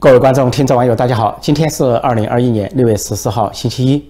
[0.00, 1.38] 各位观众、听众、网友，大家好！
[1.42, 4.02] 今天是二零二一年六月十四号，星期一。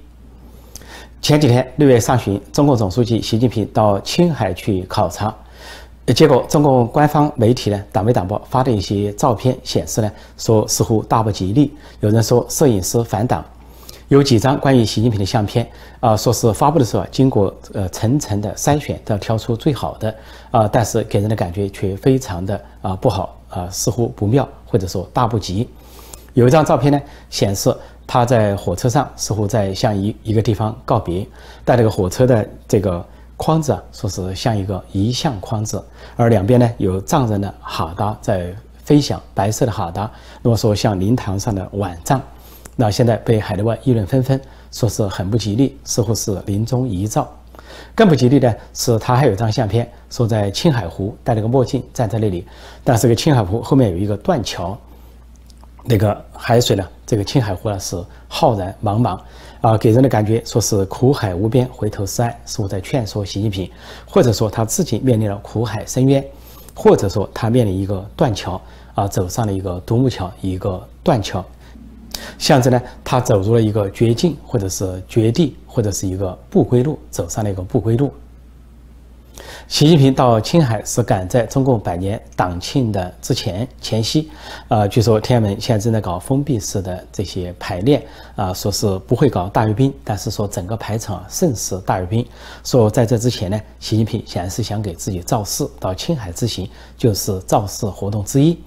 [1.20, 5.34] 前几天，六月上旬，中共总书记习近平到青海去考察，
[6.14, 10.08] 结果中共官方媒体呢，党媒党报发的一些照片显示呢，
[10.38, 11.74] 说似乎大不吉利。
[11.98, 13.44] 有人说摄影师反党，
[14.06, 15.68] 有几张关于习近平的相片
[15.98, 20.14] 啊，说是发布的时候啊经过呃层层的筛选，都要挑出最好的
[20.52, 25.68] 啊，但是给人的感觉却非常的啊不好啊，似乎不妙，或者说大不吉。
[26.34, 27.74] 有一张照片呢，显示
[28.06, 31.26] 他在火车上，似乎在向一一个地方告别。
[31.64, 33.04] 带这个火车的这个
[33.36, 35.82] 框子啊，说是像一个遗像框子，
[36.16, 40.10] 而两边呢有藏人的哈达在飞翔，白色的哈达，
[40.42, 42.20] 那么说像灵堂上的晚藏。
[42.76, 47.28] 那现在被海内外议论纷纷，说是很不吉利，似乎是临终遗照。
[47.94, 52.46] 更不吉利的是，他还有一张相片，说在青海湖戴了个墨镜站在那里，
[52.82, 54.76] 但是个青海湖后面有一个断桥。
[55.84, 56.86] 那个海水呢？
[57.06, 57.96] 这个青海湖呢是
[58.28, 59.18] 浩然茫茫，
[59.60, 63.68] 啊，给人的感觉说是苦海无边，回头是岸，似乎在劝说习近平，
[64.06, 66.24] 或者说他自己面临了苦海深渊，
[66.74, 68.60] 或者说他面临一个断桥，
[68.94, 71.44] 啊，走上了一个独木桥，一个断桥，
[72.38, 78.12] 象征呢他走入了一个绝境，或者是绝地，或者是一个不归路，走上了一个不归路。
[79.68, 84.28] 习近平到青海是赶在中共百年党庆的之前前夕，
[84.68, 88.02] 呃，据说天安门现在正在搞封闭式的这些排练，
[88.36, 92.26] 啊，说是不会搞大阅兵，但是说整个排场甚是大阅兵。
[92.64, 98.58] 说在这之前呢，习近平显然是想给自己造势，到青海之行就是造势活动之一。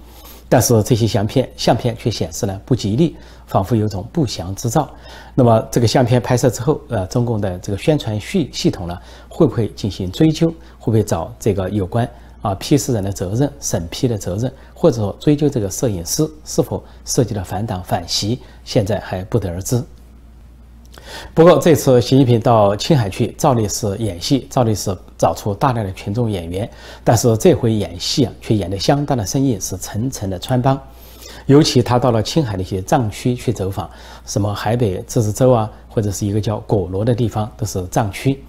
[0.50, 3.16] 但是这些相片相片却显示呢不吉利，
[3.54, 4.90] 仿佛有种不祥之兆。
[5.36, 8.98] 那么这个相片拍摄之后，呃，中共的这个宣传系系统呢，
[9.30, 10.50] 会不会进行追究？
[10.80, 12.10] 会不会找这个有关
[12.42, 18.39] 啊批示人的责任、审批的责任，或者说追究这个摄影师是否涉及了反党反习？
[18.66, 19.83] 现在还不得而知。
[21.36, 26.67] 不过这次习近平到青海去，照例是演戏，照例是找出大量的群众演员。
[27.04, 30.80] 但是这回演戏啊，却演得相当的生硬，是层层的穿帮。
[31.45, 33.89] 尤其他到了青海的一些藏区去走访，
[34.26, 38.42] 什么海北自治州啊，或者是一个叫果罗的地方，都是藏区。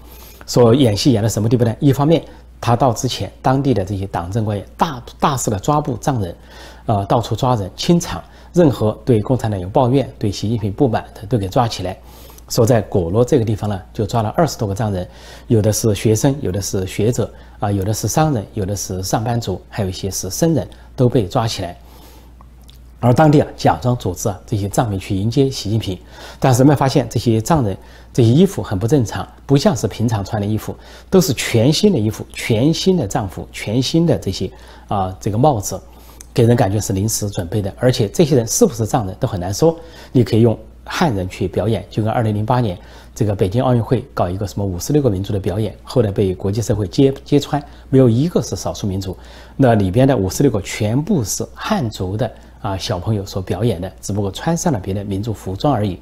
[0.47, 1.75] 说演戏演到什么地步呢？
[1.79, 2.23] 一方面，
[2.61, 6.35] 他到之前，当地的这些党政官员大大肆的抓捕藏人，
[6.85, 8.23] 呃，到处抓人清场，
[8.53, 11.97] 任何对共产党有抱怨、对习近平不满的都给抓起来。
[12.47, 15.07] 说在果洛这个地方呢，就抓了二十多个藏人，
[15.47, 17.27] 有的是学生，有的是学者，
[17.59, 21.75] 啊，有的是商人，有的是上班族，还有一些是僧人，都被抓起来。
[22.99, 25.97] 而当地啊，假装组织啊这些藏民去迎接习近平，
[26.39, 27.77] 但是人们发现这些藏人
[28.13, 30.75] 这些衣服很不正常，不像是平常穿的衣服，
[31.09, 34.49] 都是全新的衣服，全新的藏服，全新的这些
[34.87, 35.79] 啊这个帽子，
[36.33, 37.73] 给人感觉是临时准备的。
[37.77, 39.77] 而且这些人是不是藏人都很难说，
[40.11, 40.57] 你可以用。
[40.87, 42.77] 汉人去表演，就跟二零零八年
[43.15, 49.17] 这个北京奥运会搞一个什么五十六个民族的表演，后来被国际社会揭揭穿，没有一个是少数民族。
[49.57, 52.31] 那里边的五十六个全部是汉族的
[52.65, 55.99] 啊小朋友所表演的，只不过穿上了别的民族服装而已。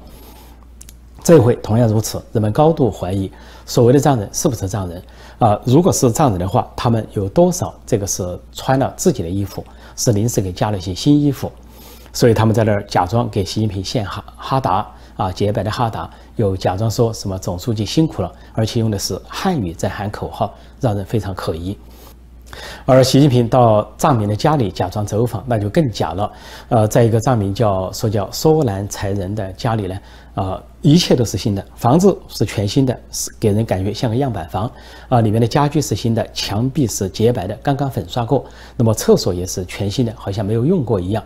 [1.22, 3.30] 这回同样如此，人们高度怀疑
[3.66, 5.02] 所谓的藏人是不是藏人
[5.38, 5.60] 啊？
[5.66, 9.62] 如果是藏人的话，他们有多少这个是穿了自己的衣服，
[9.94, 11.52] 是临时给加了一些新衣服？
[12.14, 21.76] 所以他们在那儿假装给习近平献哈哈达啊洁白的哈达，又假装说什么总书记辛苦了，而且用的是汉语在喊口号，让人非常可疑。
[22.84, 26.32] 而习近平到藏民的家里假装走访，那就更假了。
[26.68, 29.98] 呃，在一个藏民叫说叫梭兰才人的家里呢，
[30.34, 34.70] 啊，一切都是新的，房子是全新的，是给人感觉像个样板房
[35.08, 38.44] 啊，里面的家具是新的，墙壁是洁白的，刚刚粉刷过，
[38.76, 41.22] 那么厕所也是全新的，好像没有用过一样。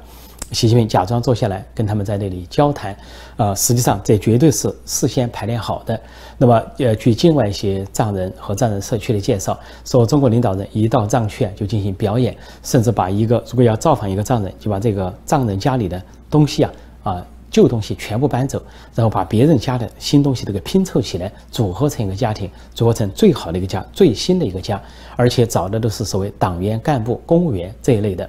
[0.53, 2.97] 习近平假装坐下来跟他们在那里交谈，
[3.37, 6.01] 呃，实际上这绝对是事先排练好的。
[6.39, 16.73] 那么，呃，据境外一些藏人和藏人社区的介绍，说中国领导人一到藏区啊就进行表演，甚至把一个如果要造访一个藏人，就把这个藏人家里的东西啊
[17.03, 18.63] 啊旧东西全部搬走，
[18.95, 24.81] 然后把别人家的新东西都给拼凑起来，组合成一个家庭，组合成最好的一个家，最新的一个家，
[25.17, 28.29] 而且找的都是所谓党员、干部、公务员这一类的。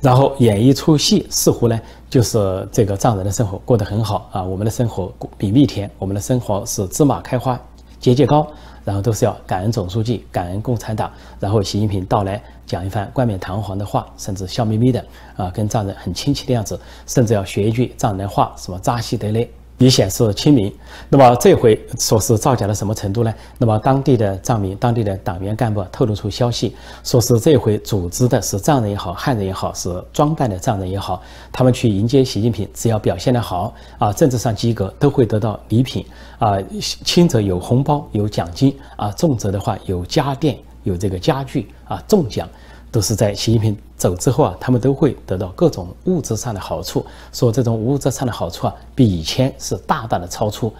[0.00, 7.60] 然后演一出戏，似乎呢就是这个藏人的生活过得很好啊，我们的生活比蜜甜，我们的生活是芝麻开花
[7.98, 8.46] 节节高，
[8.84, 15.04] 然后都是要感恩总书记，感恩共产党，然后习近平到来讲一番冠冕堂皇的话，甚至笑眯眯的
[15.36, 20.72] 啊，跟藏人很亲切的样子，甚至要学一句藏人话，什么扎西德勒以显示亲民。
[21.08, 23.32] 那么这回说是造假到什么程度呢？
[23.58, 26.74] 那么当地的藏民、当地的党员干部透露出消息，
[27.04, 36.04] 说是这回组织的是藏人也好、汉人也好，是装扮的藏人也好，他们去迎接习近平，只要表现得好啊，政治上及格，都会得到礼品
[36.38, 42.48] 啊，轻则有红包、有奖金啊，重则的话有家电、有这个家具啊，中奖。
[42.96, 47.04] 都是在习近平走之后啊，他们都会得到各种物质上的好处。
[47.30, 50.72] 说这种物质上的好处啊，比以前是大大的超出。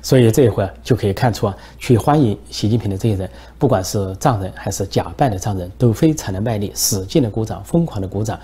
[0.00, 3.28] 所以这一回啊，就可以看出啊，去欢迎习近平的这些人，
[3.58, 8.38] 不管是藏人还是假扮的藏人，都非常的卖力，使劲的鼓掌，疯狂的鼓掌。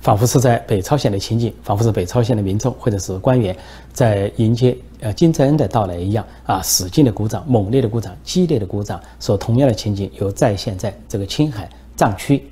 [0.00, 3.56] 仿佛是在北朝鲜的情景，仿佛是北朝鲜的民众或者是官员
[3.92, 9.00] 在迎接呃金正恩的到来一样啊，使劲的鼓掌，猛烈的鼓掌，激烈的鼓掌。
[9.20, 12.42] 说同样的情景又再现在这个青海藏区。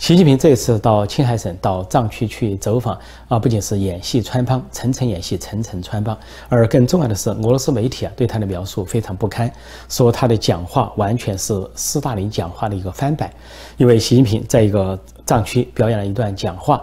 [0.00, 2.98] 习近平这次到青海省、到藏区去走访
[3.28, 6.18] 啊，不仅是演戏穿帮，层层演戏，层层穿帮，
[6.48, 9.52] 而更重要的是，俄罗斯媒体啊对他的描述非常不堪，
[9.90, 13.30] 说他的讲话完全是斯大林讲话的一个翻版。
[13.76, 16.82] 因为习近平在一个藏区表演了一段讲话，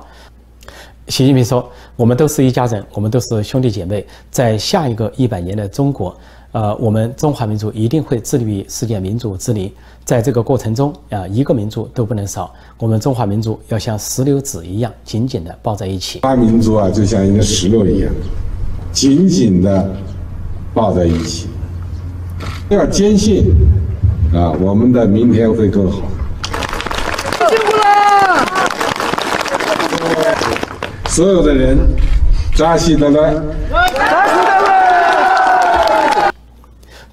[1.08, 1.68] 习近平说
[1.98, 6.16] ：“我们都是一家人，我们都是兄弟姐妹，在下一个一百年的中国。”
[6.54, 9.72] 呃，我们中华民族一定会致力于世界民主之林，
[10.06, 12.52] 在这个过程中啊，一个民族都不能少。
[12.80, 16.20] 我们中华民族要像石榴籽一样紧紧的抱在一起。
[16.20, 18.10] 中华民族啊，就像一个石榴一样，
[18.92, 19.94] 紧紧的
[20.74, 21.50] 抱在一起。
[22.70, 23.54] 要坚信
[24.34, 26.02] 啊，我们的明天会更好。
[27.50, 28.46] 辛苦了！
[31.10, 31.78] 所有的人，
[32.56, 33.44] 扎西德勒。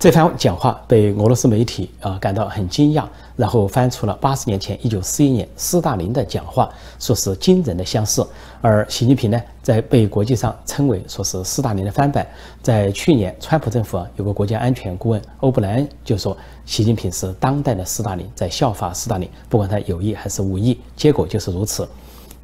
[0.05, 3.07] 这番讲话被俄罗斯媒体啊感到很惊讶，
[3.37, 8.23] 然后翻出了八十年前一九四一年斯大林的讲话，说是惊人的相似。
[8.61, 12.27] 而习近平呢，在被国际上称为说是斯大林的翻版。
[12.61, 16.37] 在去年，川普政府啊有个国家安全顾问欧布莱恩就说，
[16.67, 21.89] 习近平是当代的斯大林，在效法斯大林，不管他有意还是无意，结果就是如此。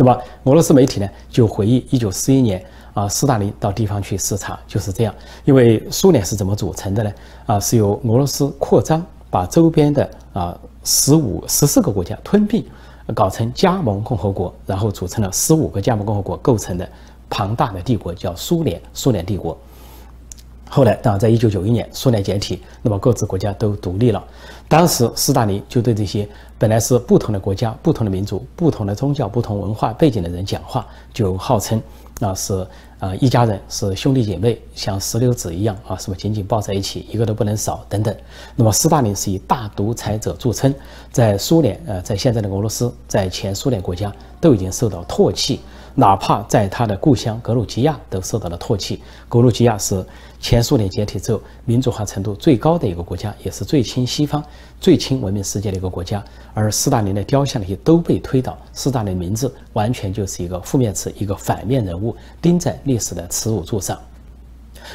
[0.00, 2.64] 那么俄罗斯媒体呢就回忆一九四一年。
[2.92, 5.14] 啊，斯大林到地方去视察就是这样。
[5.44, 7.12] 因为苏联是怎么组成的呢？
[7.46, 9.00] 啊，是由俄罗斯扩张，
[9.30, 12.66] 把周边的啊十五、十四个国家吞并，
[13.14, 16.86] 搞成加盟共和国，然后组成了十五个加盟共和国构成的
[17.28, 18.82] 庞大的帝国，叫苏联。
[18.92, 19.56] 苏联帝国。
[20.72, 24.24] 后来，当然在一九九一年，苏联解体，那么各自国家都独立了。
[24.68, 26.26] 当时，斯大林就对这些
[26.56, 31.82] 本来是不同的国家、不同的民族、不同的宗教、不同文化背景的人讲话，就号称。
[32.20, 32.64] 那是
[33.00, 38.14] 啊，一家人是兄弟姐妹，像石榴籽一样啊，是不是紧紧抱在一起，一个都不能少等等。
[38.54, 40.72] 那么斯大林是以大独裁者著称，
[41.10, 45.60] 在苏联呃，在现在的俄罗斯，在前苏联国家都已经受到唾弃。
[45.94, 49.02] 哪怕在他的故乡格鲁吉亚都受到了唾弃。
[49.28, 50.04] 格鲁吉亚是
[50.40, 54.42] 前苏联解体之后民主化程度最高的一个国家，也是最亲西方、
[54.80, 56.24] 最亲文明世界的一个国家。
[56.54, 63.98] 而斯大林的雕像那些都被推倒，斯大林名字完全就是一个负面词，一个反面人物，钉在历史的耻辱柱上。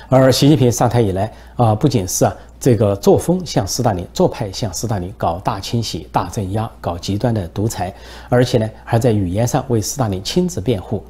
[0.10, 7.94] 而习近平上台以来啊，不仅是啊这个作风像斯大林，做派像斯大林，搞大清洗、大镇压，搞极端的独裁，
[8.30, 11.04] 而且呢，还在语言上为斯大林亲自辩护。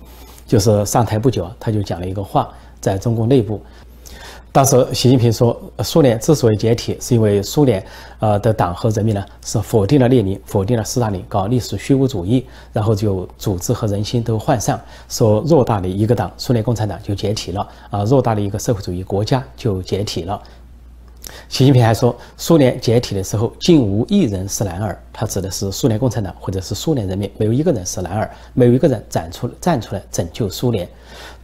[0.46, 2.50] 就是上台不久啊，他就讲了一个话，
[2.80, 3.60] 在中共内部。
[4.52, 7.84] 当时习近平说，苏联之所以解体，是因为苏联
[8.20, 20.42] 呃的党和人民呢是否定了列宁，否定了斯大林，搞历史虚无主义，然后就组织和人心都涣散，说偌大的一个党，苏联共产党就解体了啊，偌大的一个社会主义国家就解体了。
[21.50, 30.88] 习近平还说，苏联解体的时候，竟无一人是男儿，他指的是苏联共产党或者是苏联人民，没有一个人是男儿，没有一个人站出站出来拯救苏联。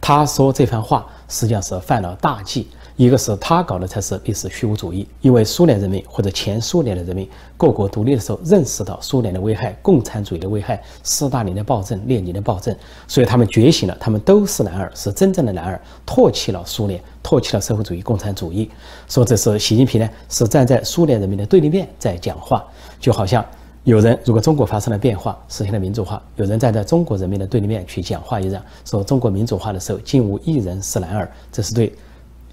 [0.00, 2.68] 他说这番话实际上是犯了大忌。
[2.96, 12.76] 一个是他搞的才是历史虚无主义，因为苏联人民或者前苏联的人民，各国独立的时候认识到苏联的危害、共产主义的危害、斯大林的暴政、列宁的暴政，
[13.08, 18.70] 所以他们觉醒了，他们都是男儿，是真正的男儿，唾弃了苏联，唾弃了社会主义、共产主义。
[19.08, 22.64] 说这是习近平呢，是站在苏联人民的对立面在讲话，
[22.98, 23.44] 就好像
[23.84, 31.92] 有人如果中国发生了变化，实现了民主化，有人站在中国人民的对立面去讲话一样，说中国民主化的时候，竟无一人是男儿，这是对。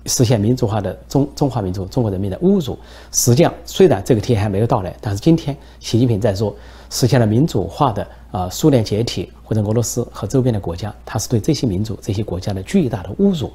[0.06, 2.80] 实现民主化的中中华民族中国人民的侮辱，
[3.12, 6.56] 实际上虽然这个天还没有到来，但是今天习近平在说
[6.90, 13.52] 实现了民主化的啊苏联解体或者俄罗斯和周边的国家，他是对这些民族这些国家的巨大的侮辱。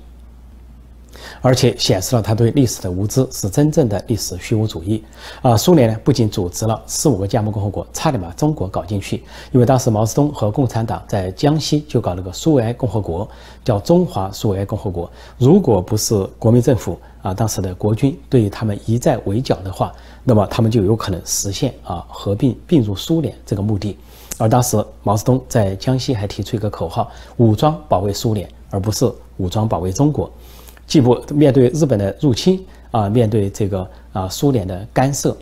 [1.40, 5.02] 而且显示了他对历史的无知，是真正的历史虚无主义。
[5.42, 13.28] 啊，苏联呢不仅组织了四五个加盟共和国，差点把中国搞进去，因为当时毛泽东和共产党在江西就搞了个苏维埃共和国，
[13.64, 15.10] 叫中华苏维埃共和国。
[15.38, 19.92] 如果不是国民政府啊，当时的国军对他们一再围剿的话，
[20.22, 23.96] 那么他们就有可能实现啊合并并入苏联这个目的。
[24.36, 30.30] 而当时毛泽东在江西还提出一个口号：武装保卫苏联，而不是武装保卫中国。
[30.86, 35.36] 既不面对日本的入侵啊，面对这个啊苏联的干涉，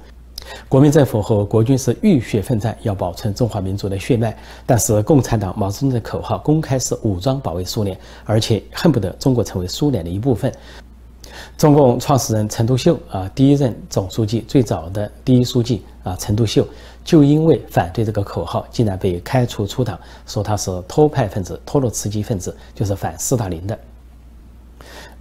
[0.68, 4.36] 国民政府和国军是浴血奋战，要保存中华民族的血脉。
[4.64, 10.52] 但是共产党毛泽东的口号公开是武装保卫苏联，而且恨不得中国成为苏联的一部分。
[11.56, 16.66] 中共创始人陈独秀啊，第一任总书记，最早的第一书记啊，陈独秀
[17.04, 23.78] 就因为反对这个口号，竟然被开除出党，说他是托派分子、托洛茨基分子，就是反斯大林的。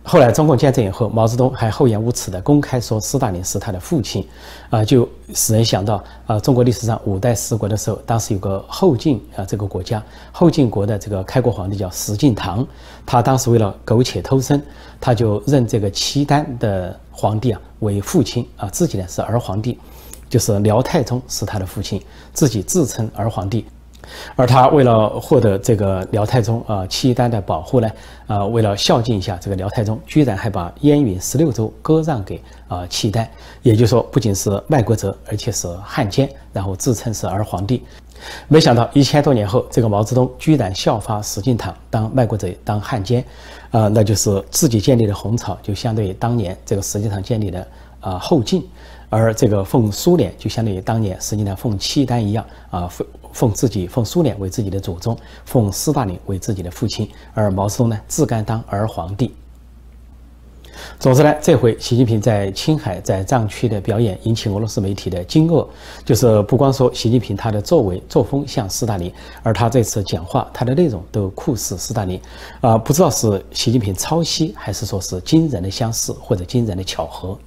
[0.03, 4.27] 后来中共建政以后，毛泽东还厚颜无耻地公开说斯大林是他的父亲，
[4.69, 12.65] 啊，就使人想到啊，中国历史上五代十国的时候，当时有个后晋啊这个国家，后晋国的这个开国皇帝叫石敬瑭，
[13.05, 14.59] 他当时为了苟且偷生，
[14.99, 19.77] 他就认这个契丹的皇帝啊为父亲啊，自己呢是儿皇帝，
[20.27, 22.03] 就是辽太宗是他的父亲，
[22.33, 23.65] 自己自称儿皇帝。
[24.35, 27.89] 而他为了获得这个辽太宗啊契丹的保护呢，
[28.27, 33.29] 啊，为了孝敬一下这个辽太宗，居然还把燕云十六州割让给啊契丹，
[33.61, 37.83] 也就是说，不仅是卖国贼，而且是汉奸，然后自称是儿皇帝。
[38.47, 43.23] 没想到一千多年后，这个毛泽东居然效法石敬瑭，当卖国贼，当汉奸，
[43.71, 47.67] 啊，那就是自己建立的红草，就相对于当年这个石敬瑭建立的
[47.99, 48.63] 啊后晋，
[49.09, 53.05] 而这个奉苏联，就相当于当年实际上奉契丹一样啊奉。
[53.33, 59.33] 奉自己奉苏联为自己的祖宗，奉斯大林为自己的父亲，而毛泽东呢自甘当儿皇帝。
[60.99, 65.67] 总之呢，这回习近平在青海在藏区的表演引起俄罗斯媒体的惊愕，
[66.05, 69.11] 就是不光说习近平他的作为作风像斯大林，
[69.43, 72.19] 而他这次讲话他的内容都酷似斯大林，
[72.61, 77.37] 啊，不知道是习近平抄袭，还是说是惊人的相似或者惊人的巧合。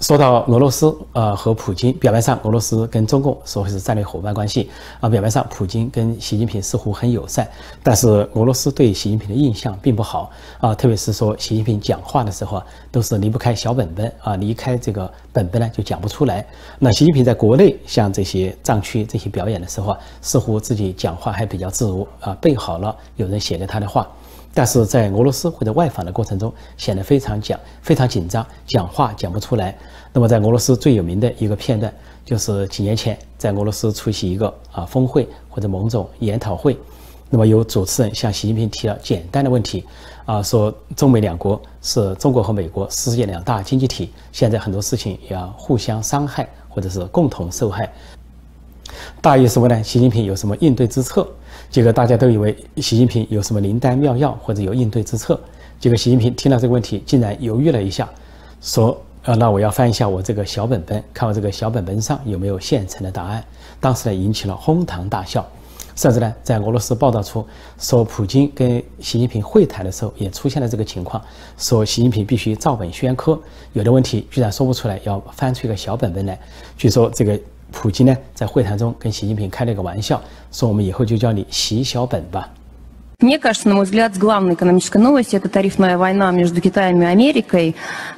[0.00, 7.46] 说到俄罗斯，呃，和普京，表面上俄罗斯跟中共说是战略伙伴关系，啊，表面上普京跟习近平似乎很友善，
[7.82, 16.44] 但是俄罗斯对习近平的印象并不好，啊，特别是说习近平讲话的时候啊，都是离不开小本本，啊，离开这个本本呢就讲不出来。
[16.78, 24.08] 那习近平在国内像这些藏区这些表演的时候啊，似乎自己讲话还比较自如，啊，背好了有人写给他的话。
[24.52, 29.76] 但是在俄罗斯或者外访的过程中，显得非常讲非常紧张，讲话讲不出来。
[30.12, 31.92] 那么在俄罗斯最有名的一个片段，
[32.24, 36.76] 就是几年前在俄罗斯出席一个啊峰会或者某种研讨会，
[37.28, 39.84] 那么有主持人向习近平提了简单的问题，
[40.26, 47.88] 啊说中美两国是中国和美国世界两大经济体，现在很多事情要互相伤害或者是共同受害。
[49.22, 51.24] 大意是问呢，习近平有什么应对之策？
[51.70, 55.40] 结果大家都以为习近平有什么灵丹妙药或者有应对之策。
[55.78, 58.08] 结果习近平听到这个问题，竟然犹豫了一下，
[58.60, 63.42] 说：“呃，那我要翻一下我这个小本本，看我这个小本本上有没有现成的答案。”
[63.78, 65.48] 当时呢，引起了哄堂大笑，
[65.94, 67.46] 甚至呢，在俄罗斯报道出
[67.78, 71.22] 说，普京跟习近平会谈的时候也出现了这个情况，
[71.56, 73.40] 说习近平必须照本宣科，
[73.74, 76.38] 有的问题居然说不出来，要翻出一个小本本来。
[76.76, 77.40] 据说这个。
[77.71, 80.21] 普京呢，在会谈中跟习近平开了个玩笑，
[80.51, 82.49] 说我们以后就叫你习小本吧。
[83.21, 87.73] Мне кажется, на мой взгляд, главная экономическая новость – это тарифная война между Китаем и Америкой.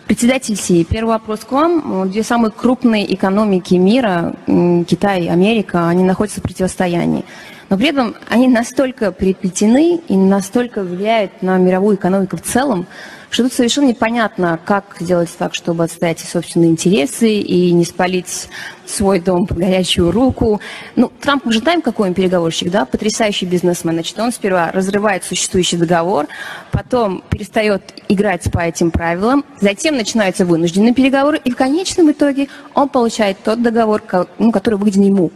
[0.08, 2.10] Председатель Си, первый вопрос к вам.
[2.10, 7.25] Две самые крупные экономики мира, Китай и Америка, они находятся в противостоянии.
[7.70, 12.88] Но при этом они настолько переплетены и настолько влияют на мировую экономику в целом,
[13.33, 18.49] что тут совершенно непонятно, как сделать так, чтобы отстоять собственные интересы и не спалить
[18.85, 20.61] свой дом по горячую руку.
[20.97, 23.95] Ну, Трамп, мы же знаем, какой он переговорщик, да, потрясающий бизнесмен.
[23.95, 26.27] Значит, он сперва разрывает существующий договор,
[26.73, 32.91] потом перестает играть по этим правилам, затем начинаются вынужденные переговоры, и в конечном итоге он
[32.91, 34.03] получает тот договор,
[34.39, 35.33] ну, который выгоден ему.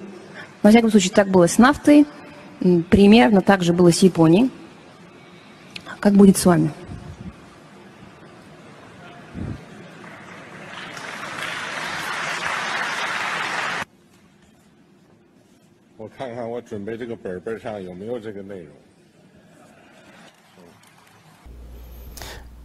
[0.63, 2.05] Во всяком случае, так было с нафтой,
[2.91, 4.51] примерно так же было с Японией.
[5.99, 6.71] Как будет с вами?
[16.07, 18.69] 我看看我准备这个本本上有没有这个内容。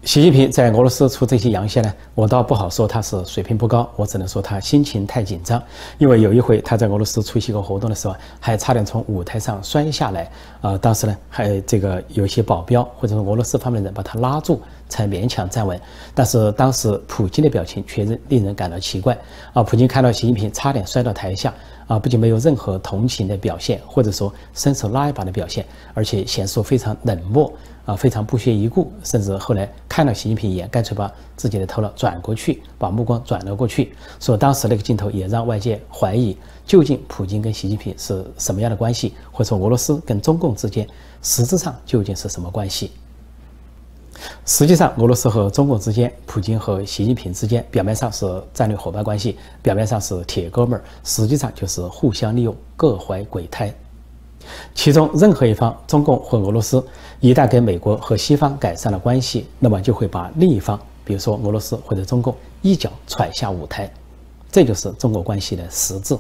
[0.04, 5.62] 习近平在俄罗斯出这些洋相呢，我倒不好说他是水平不高，我只能说他心情太紧张。
[5.98, 10.32] 因为有一回他在俄罗斯出席一个活动的时候，还差点从舞台上摔下来。
[10.62, 15.80] 啊，当时呢，还这个有一些保镖或者说俄罗斯方面的人把他拉住，才勉强站稳。
[16.14, 19.18] 但是当时普京的表情却令人感到奇怪
[19.54, 19.64] 啊！
[19.64, 21.54] 普京看到习近平差点摔到台下
[21.88, 27.52] 啊，不仅没有任何同情的表现，或者说伸手拉一把的表现，而且显出非常冷漠
[27.86, 33.94] 啊，非常不屑一顾，甚至后来看到习近平一眼，干脆把自己的头脑转过去，把目光转了过去。
[34.20, 40.88] 说当时那个镜头也让外界怀疑，究竟普京跟习近平是什么样的关系，或者说俄罗斯跟中共之间
[41.22, 42.92] 实质上究竟是什么关系？
[44.46, 53.74] 实际上，俄罗斯和中国之间，普京和习近平之间，表面上是战略伙伴关系，表面上是铁哥们儿，实际上就是互相利用，各怀鬼胎。
[54.74, 56.84] 其中任何一方，中共或俄罗斯，
[57.20, 63.92] 一旦跟美国和西方改善了关系，那么就会把另一方，比如说俄罗斯或者中共，一脚踹下舞台。
[64.52, 66.18] 这就是中国关系的实质。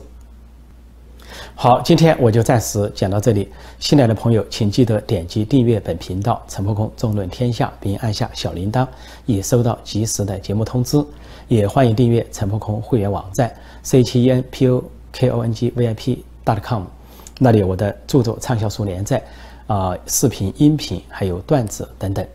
[1.56, 3.50] 好，今天我就暂时讲到这里。
[3.80, 8.88] 新来的朋友，请记得点击订阅本频道“陈破空纵论天下”，并按下小铃铛，
[9.26, 11.04] 以收到及时的节目通知。
[11.48, 16.84] 也欢迎订阅陈破空会员网站 c 七 e n p o k o n g v i p dot com，
[17.40, 19.22] 那里有我的著作畅销书连载，
[19.68, 22.26] 啊，视频、音频还有段子等等。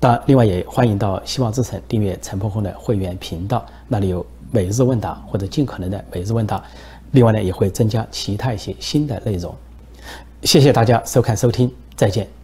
[0.00, 6.62] 当然另外也欢迎到希望之城订阅陈破空的会员频道，那里有每日问答或者尽可能的每日问答。
[7.16, 9.54] 另外呢，也会增加其他一些新的内容。
[10.42, 12.35] 谢谢大家收看收听，再见。